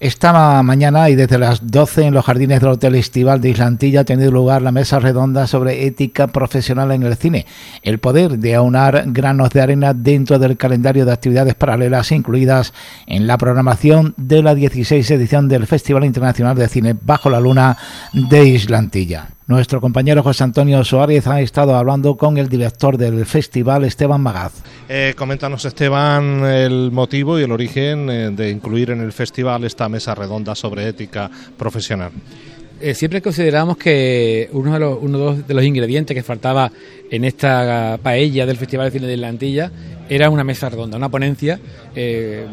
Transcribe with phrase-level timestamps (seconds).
[0.00, 4.04] Esta mañana y desde las 12 en los jardines del Hotel Estival de Islantilla ha
[4.04, 7.46] tenido lugar la mesa redonda sobre ética profesional en el cine,
[7.82, 12.74] el poder de aunar granos de arena dentro del calendario de actividades paralelas incluidas
[13.06, 17.78] en la programación de la 16 edición del Festival Internacional de Cine Bajo la Luna
[18.12, 19.28] de Islantilla.
[19.46, 24.54] Nuestro compañero José Antonio Suárez ha estado hablando con el director del festival, Esteban Magaz.
[24.88, 29.86] Eh, coméntanos, Esteban, el motivo y el origen eh, de incluir en el festival esta
[29.90, 32.10] mesa redonda sobre ética profesional.
[32.80, 36.72] Eh, siempre consideramos que uno de, los, uno de los ingredientes que faltaba
[37.10, 39.70] en esta paella del Festival de Cine de Lantilla
[40.08, 41.60] era una mesa redonda, una ponencia
[41.94, 42.46] que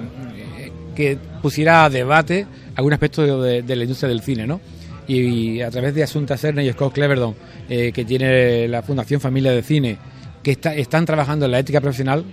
[1.41, 4.59] pusiera a debate algún aspecto de, de la industria del cine, ¿no?
[5.07, 7.35] Y, a través de Asunta Serna y Scott Cleverdon,
[7.69, 9.97] eh, que tiene la Fundación Familia de Cine,
[10.43, 12.23] que están trabajando en la ética profesional,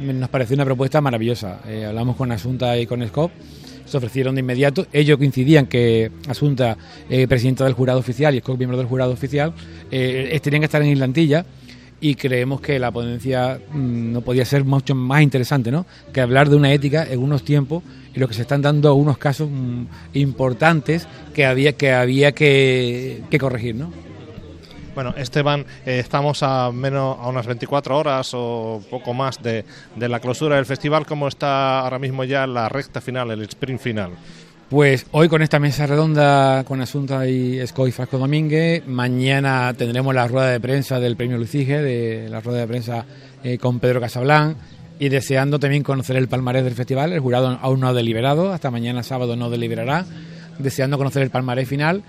[0.00, 1.60] nos pareció una propuesta maravillosa.
[1.68, 3.32] Eh, hablamos con Asunta y con Scott,
[3.84, 4.86] se ofrecieron de inmediato.
[4.92, 6.76] Ellos coincidían que Asunta,
[7.08, 9.52] eh, presidenta del jurado oficial, y Scott, miembro del jurado oficial,
[9.90, 11.44] tenían que estar en Islantilla
[12.00, 15.86] y creemos que la ponencia mm, no podía ser mucho más interesante, ¿no?
[16.12, 17.82] Que hablar de una ética en unos tiempos
[18.14, 19.84] en los que se están dando unos casos mm,
[20.14, 23.92] importantes que había que había que, corregir, ¿no?
[24.94, 30.08] Bueno, Esteban, eh, estamos a menos a unas 24 horas o poco más de, de
[30.08, 31.06] la clausura del festival.
[31.06, 34.10] ¿Cómo está ahora mismo ya la recta final, el sprint final?
[34.70, 40.28] Pues hoy con esta mesa redonda con Asunta y Scoy Fasco Domínguez, mañana tendremos la
[40.28, 43.04] rueda de prensa del premio Lucige, de la rueda de prensa
[43.42, 44.54] eh, con Pedro Casablán
[45.00, 47.12] y deseando también conocer el palmarés del festival.
[47.12, 50.06] El jurado aún no ha deliberado, hasta mañana sábado no deliberará,
[50.60, 52.04] deseando conocer el palmarés final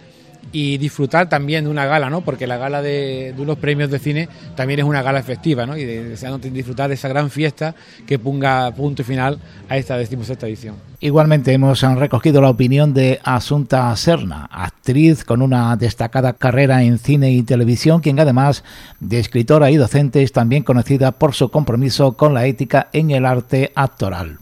[0.52, 2.22] y disfrutar también de una gala, ¿no?
[2.22, 5.78] Porque la gala de, unos premios de cine también es una gala efectiva, ¿no?
[5.78, 7.76] Y deseando disfrutar de esa gran fiesta
[8.06, 10.76] que ponga punto y final a esta decimosexta edición.
[11.00, 17.32] Igualmente hemos recogido la opinión de Asunta Serna, actriz con una destacada carrera en cine
[17.32, 18.64] y televisión, quien además
[19.00, 23.26] de escritora y docente es también conocida por su compromiso con la ética en el
[23.26, 24.38] arte actoral.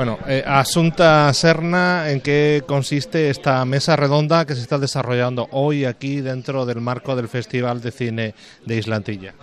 [0.00, 5.84] Bueno, eh, Asunta Serna, ¿en qué consiste esta mesa redonda que se está desarrollando hoy
[5.84, 8.34] aquí dentro del marco del Festival de Cine
[8.64, 9.34] de Islantilla?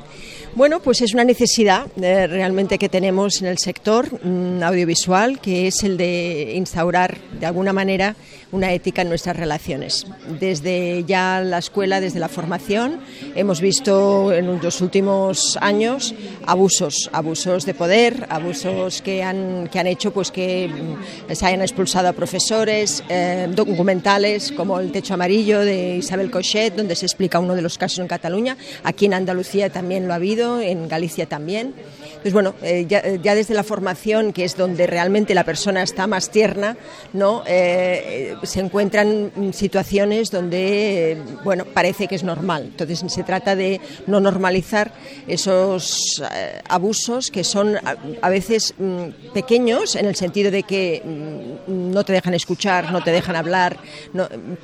[0.56, 5.68] Bueno, pues es una necesidad eh, realmente que tenemos en el sector mm, audiovisual, que
[5.68, 8.16] es el de instaurar de alguna manera
[8.52, 10.08] una ética en nuestras relaciones.
[10.40, 13.00] Desde ya la escuela, desde la formación,
[13.36, 16.16] hemos visto en los últimos años
[16.46, 21.62] abusos, abusos de poder, abusos que han, que han hecho pues que mm, se hayan
[21.62, 27.40] expulsado a profesores, eh, documentales como El techo amarillo de Isabel Cochet, donde se explica
[27.40, 28.58] uno de los casos en Cataluña.
[28.84, 31.74] Aquí en Andalucía también lo ha habido, en Galicia también.
[32.18, 36.08] Entonces, bueno, eh, eh, ya, desde la formación, que es donde realmente la persona está
[36.08, 36.76] más tierna,
[37.14, 37.44] ¿no?
[37.46, 42.64] Eh, se encuentran situaciones donde, bueno, parece que es normal.
[42.66, 44.94] Entonces, se trata de no normalizar
[45.28, 46.22] esos
[46.70, 47.78] abusos que son
[48.22, 53.04] a, veces mm, pequeños, en el sentido de que mm, no te dejan escuchar, no
[53.04, 53.78] te dejan hablar,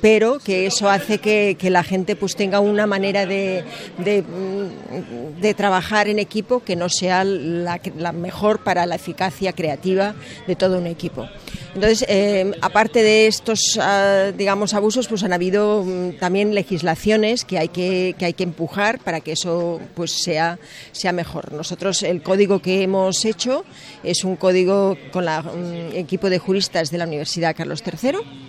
[0.00, 3.64] pero que eso hace que, la gente pues tenga una manera de,
[3.98, 7.80] de, mm, de trabajar en equipo que no sea la,
[8.12, 10.14] mejor para la eficacia creativa
[10.46, 11.28] de todo un equipo.
[11.74, 17.58] Entonces, eh, aparte de estos, ah, digamos, abusos, pues han habido mm, también legislaciones que
[17.58, 20.58] hay que, que hay que empujar para que eso pues sea,
[20.92, 21.52] sea mejor.
[21.52, 23.64] Nosotros el código que hemos hecho
[24.04, 28.43] es un código con el mm, equipo de juristas de la Universidad Carlos III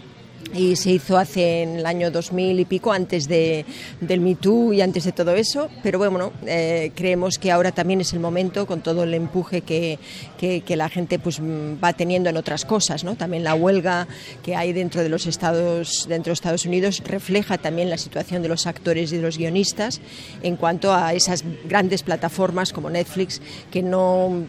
[0.56, 3.66] y se hizo hace en el año 2000 y pico, antes de,
[4.00, 8.02] del Me Too y antes de todo eso, pero bueno, eh, creemos que ahora también
[8.02, 10.00] es el momento, con todo el empuje que,
[10.38, 13.16] que, la gente pues, va teniendo en otras cosas, ¿no?
[13.16, 14.08] también la huelga
[14.44, 18.50] que hay dentro de los Estados, dentro de Estados Unidos refleja también la situación de
[18.50, 20.02] los actores y de los guionistas
[20.44, 24.46] en cuanto a esas grandes plataformas como Netflix que no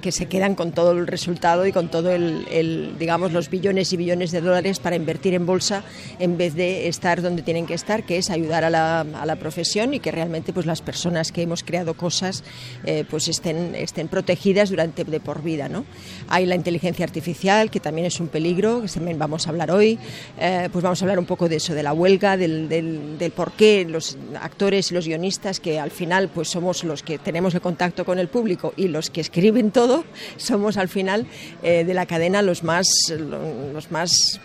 [0.00, 3.92] que se quedan con todo el resultado y con todo el, el digamos los billones
[3.92, 5.82] y billones de dólares para invertir en bolsa
[6.20, 9.36] en vez de estar donde tienen que estar, que es ayudar a la, a la
[9.36, 12.44] profesión y que realmente pues las personas que hemos creado cosas
[12.84, 15.68] eh, pues estén, estén protegidas durante de por vida.
[15.68, 15.84] ¿no?
[16.28, 19.98] Hay la inteligencia artificial, que también es un peligro, que también vamos a hablar hoy.
[20.38, 23.52] Eh, pues vamos a hablar un poco de eso, de la huelga, del, del, por
[23.52, 27.60] qué los actores y los guionistas, que al final pues somos los que tenemos el
[27.60, 30.04] contacto con el público y los que escriben todo,
[30.36, 31.26] somos al final
[31.62, 34.40] eh, de la cadena los más, los más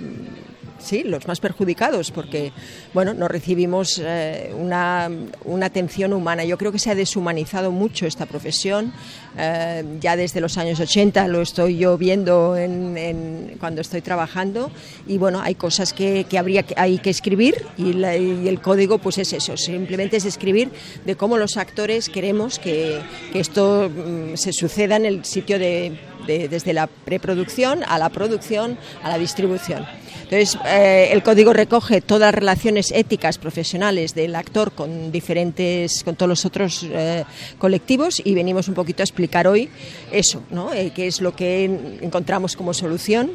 [1.02, 2.52] los más perjudicados, porque
[2.94, 5.10] bueno, no recibimos eh, una,
[5.46, 6.44] una, atención humana.
[6.44, 8.94] Yo creo que se ha deshumanizado mucho esta profesión.
[9.38, 14.70] Eh, ya desde los años 80 lo estoy yo viendo en, cuando estoy trabajando
[15.08, 19.18] y bueno, hay cosas que, que habría que, hay que escribir y, el código pues
[19.18, 20.70] es eso, simplemente es escribir
[21.06, 23.00] de cómo los actores queremos que,
[23.32, 28.78] que esto mm, se suceda en el sitio de desde la preproducción a la producción
[29.04, 29.86] a la distribución.
[30.24, 36.16] Entonces, eh, el código recoge todas las relaciones éticas profesionales del actor con diferentes, con
[36.16, 37.24] todos los otros eh,
[37.58, 39.70] colectivos y venimos un poquito a explicar hoy
[40.12, 40.74] eso, ¿no?
[40.74, 41.66] Eh, qué es lo que
[42.02, 43.32] encontramos como solución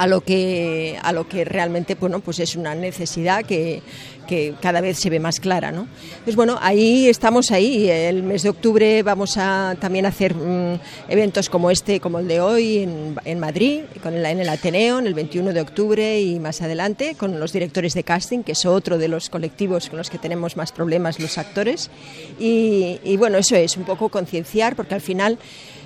[0.00, 3.82] a lo que a lo que realmente bueno pues es una necesidad que,
[4.26, 5.88] que cada vez se ve más clara ¿no?
[6.24, 10.80] pues bueno ahí estamos ahí el mes de octubre vamos a también hacer mm,
[11.10, 15.06] eventos como este como el de hoy en, en Madrid con en el Ateneo en
[15.06, 18.96] el 21 de octubre y más adelante con los directores de casting que es otro
[18.96, 21.90] de los colectivos con los que tenemos más problemas los actores
[22.38, 25.38] y bueno eso es un poco concienciar porque al final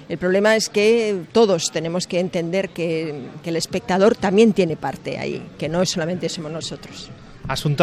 [0.08, 3.14] el problema es que todos tenemos que entender que,
[3.44, 7.10] el espectador también tiene parte ahí, que no solamente somos nosotros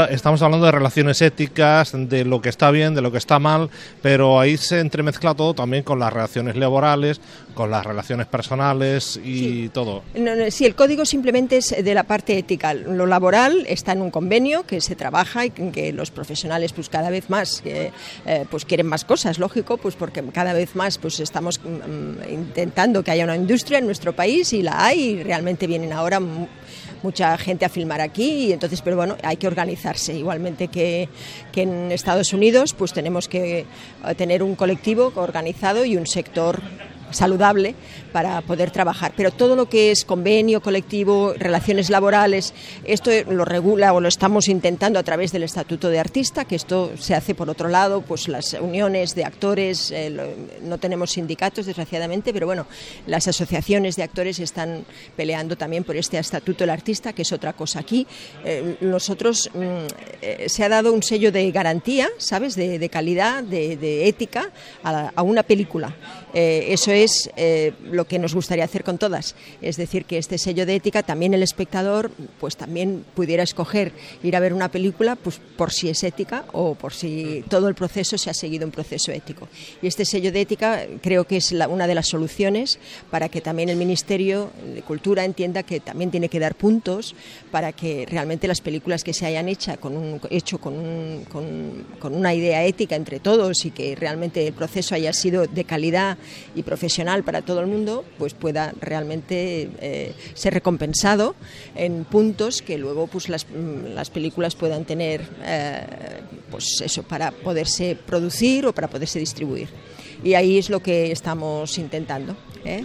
[0.09, 3.69] estamos hablando de relaciones éticas, de lo que está bien, de lo que está mal,
[4.01, 7.21] pero ahí se entremezcla todo también con las relaciones laborales,
[7.53, 10.03] con las relaciones personales y todo.
[10.49, 12.73] sí, el código simplemente es de la parte ética.
[12.73, 17.09] Lo laboral está en un convenio que se trabaja y que los profesionales pues cada
[17.09, 17.91] vez más eh,
[18.49, 23.03] pues quieren más cosas, lógico, pues porque cada vez más pues estamos mm, mm, intentando
[23.03, 26.19] que haya una industria en nuestro país y la hay y realmente vienen ahora
[27.03, 30.13] mucha gente a filmar aquí, y entonces, pero bueno, hay que organizarse.
[30.13, 31.09] Igualmente que,
[31.51, 36.61] que en Estados Unidos, pues tenemos que eh, tener un colectivo organizado y un sector
[37.11, 37.75] saludable
[38.11, 39.13] para poder trabajar.
[39.15, 42.53] Pero todo lo que es convenio colectivo, relaciones laborales,
[42.85, 46.91] esto lo regula o lo estamos intentando a través del Estatuto de Artista, que esto
[46.97, 50.11] se hace por otro lado, pues las uniones de actores, eh,
[50.63, 52.67] no tenemos sindicatos desgraciadamente, pero bueno,
[53.07, 54.85] las asociaciones de actores están
[55.15, 58.05] peleando también por este Estatuto del Artista, que es otra cosa aquí.
[58.45, 59.59] Eh, nosotros mm,
[60.21, 64.51] eh, se ha dado un sello de garantía, ¿sabes?, de, calidad, de, ética
[64.83, 65.95] a, a, una película.
[66.33, 67.00] eso es
[67.89, 69.35] lo lo que nos gustaría hacer con todas.
[69.61, 72.09] Es decir, que este sello de ética también el espectador
[72.39, 73.91] pues también pudiera escoger
[74.23, 77.75] ir a ver una película pues por si es ética o por si todo el
[77.75, 79.47] proceso se ha seguido un proceso ético.
[79.83, 82.79] Y este sello de ética creo que es una de las soluciones
[83.11, 87.13] para que también el Ministerio de Cultura entienda que también tiene que dar puntos
[87.51, 91.85] para que realmente las películas que se hayan hecho con, un, hecho con, un, con,
[91.99, 96.17] con una idea ética entre todos y que realmente el proceso haya sido de calidad
[96.55, 96.90] y profesional
[97.23, 101.35] para todo el mundo, pues pueda realmente eh, ser recompensado
[101.75, 105.83] en puntos que luego pues las, mm, las películas puedan tener eh,
[106.49, 109.69] pues eso para poderse producir o para poderse distribuir
[110.23, 112.35] y ahí es lo que estamos intentando
[112.65, 112.83] ¿eh?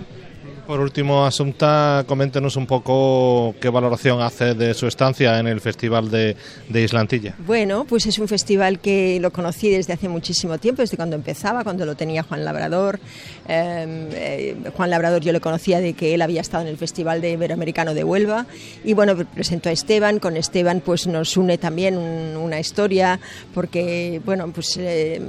[0.66, 6.10] Por último, Asunta, coméntenos un poco qué valoración hace de su estancia en el Festival
[6.10, 6.34] de,
[6.68, 7.36] de, Islantilla.
[7.46, 11.62] Bueno, pues es un festival que lo conocí desde hace muchísimo tiempo, desde cuando empezaba,
[11.62, 12.98] cuando lo tenía Juan Labrador.
[13.46, 17.20] Em, eh, Juan Labrador yo le conocía de que él había estado en el Festival
[17.20, 18.46] de Iberoamericano de Huelva
[18.84, 20.18] y bueno, presentó a Esteban.
[20.18, 23.20] Con Esteban pues nos une también una historia
[23.54, 25.20] porque, bueno, pues eh,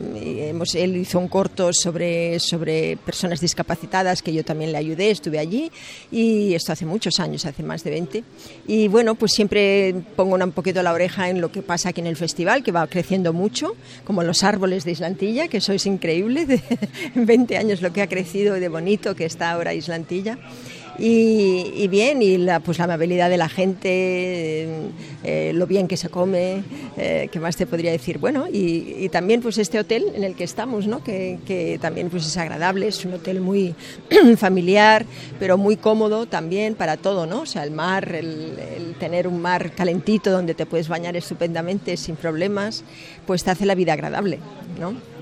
[0.50, 5.39] hemos, él hizo un corto sobre, sobre personas discapacitadas que yo también le ayudé estuve
[5.39, 5.71] allí
[6.09, 8.24] y esto hace muchos años, hace más de 20.
[8.68, 12.07] Y bueno, pues siempre pongo un poquito la oreja en lo que pasa aquí en
[12.07, 16.62] el festival, que va creciendo mucho, como los árboles de Islantilla, que sois increíbles, de,
[17.15, 20.38] en 20 años lo que ha crecido y de bonito que está ahora Islantilla.
[21.00, 24.68] Y, bien, y la, pues la amabilidad de la gente,
[25.24, 26.63] eh, lo bien que se come,
[26.98, 28.18] eh, ¿qué más te podría decir?
[28.18, 31.04] Bueno, y, también pues este hotel en el que estamos, ¿no?
[31.04, 33.75] que, que también pues es agradable, es un hotel muy
[34.38, 35.06] familiar,
[35.39, 37.42] pero muy cómodo también para todo, ¿no?
[37.42, 41.96] O sea, el mar, el, el tener un mar calentito donde te puedes bañar estupendamente
[41.96, 42.84] sin problemas,
[43.25, 44.39] pues te hace la vida agradable,
[44.80, 45.16] ¿no?